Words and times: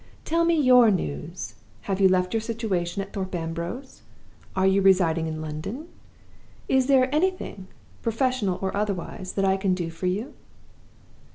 Tell 0.25 0.45
me 0.45 0.59
your 0.59 0.89
news! 0.89 1.53
Have 1.81 2.01
you 2.01 2.09
left 2.09 2.33
your 2.33 2.41
situation 2.41 3.03
at 3.03 3.13
Thorpe 3.13 3.35
Ambrose? 3.35 4.01
Are 4.55 4.65
you 4.65 4.81
residing 4.81 5.27
in 5.27 5.43
London? 5.43 5.89
Is 6.67 6.87
there 6.87 7.13
anything, 7.13 7.67
professional 8.01 8.57
or 8.63 8.75
otherwise, 8.75 9.33
that 9.33 9.45
I 9.45 9.57
can 9.57 9.75
do 9.75 9.91
for 9.91 10.07
you? 10.07 10.33